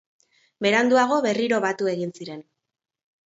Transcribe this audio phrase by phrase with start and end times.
[0.65, 2.41] Beranduago berriro batu egin ziren.